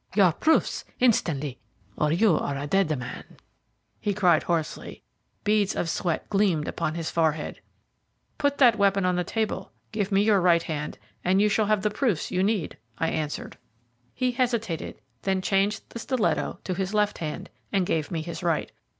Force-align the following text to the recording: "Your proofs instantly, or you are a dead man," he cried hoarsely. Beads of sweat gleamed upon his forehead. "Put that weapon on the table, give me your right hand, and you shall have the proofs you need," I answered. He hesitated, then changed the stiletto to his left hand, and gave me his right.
"Your 0.15 0.31
proofs 0.31 0.83
instantly, 0.99 1.59
or 1.95 2.11
you 2.11 2.35
are 2.35 2.57
a 2.57 2.65
dead 2.65 2.97
man," 2.97 3.37
he 3.99 4.15
cried 4.15 4.41
hoarsely. 4.41 5.03
Beads 5.43 5.75
of 5.75 5.91
sweat 5.91 6.27
gleamed 6.27 6.67
upon 6.67 6.95
his 6.95 7.11
forehead. 7.11 7.61
"Put 8.39 8.57
that 8.57 8.79
weapon 8.79 9.05
on 9.05 9.15
the 9.15 9.23
table, 9.23 9.71
give 9.91 10.11
me 10.11 10.23
your 10.23 10.41
right 10.41 10.63
hand, 10.63 10.97
and 11.23 11.39
you 11.39 11.49
shall 11.49 11.67
have 11.67 11.83
the 11.83 11.91
proofs 11.91 12.31
you 12.31 12.41
need," 12.41 12.79
I 12.97 13.09
answered. 13.09 13.59
He 14.15 14.31
hesitated, 14.31 14.99
then 15.21 15.39
changed 15.39 15.87
the 15.91 15.99
stiletto 15.99 16.61
to 16.63 16.73
his 16.73 16.95
left 16.95 17.19
hand, 17.19 17.51
and 17.71 17.85
gave 17.85 18.09
me 18.09 18.23
his 18.23 18.41
right. 18.41 18.71